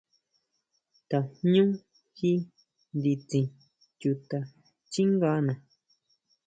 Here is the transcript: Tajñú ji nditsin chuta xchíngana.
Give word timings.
Tajñú 1.09 1.63
ji 2.17 2.31
nditsin 2.97 3.45
chuta 3.99 4.37
xchíngana. 4.85 5.53